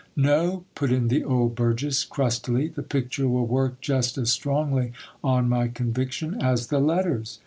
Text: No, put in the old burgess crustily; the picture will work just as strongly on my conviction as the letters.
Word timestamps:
No, 0.15 0.65
put 0.73 0.91
in 0.91 1.09
the 1.09 1.23
old 1.23 1.53
burgess 1.53 2.03
crustily; 2.03 2.69
the 2.73 2.81
picture 2.81 3.27
will 3.29 3.45
work 3.45 3.79
just 3.81 4.17
as 4.17 4.31
strongly 4.31 4.93
on 5.23 5.47
my 5.47 5.67
conviction 5.67 6.41
as 6.41 6.69
the 6.69 6.79
letters. 6.79 7.39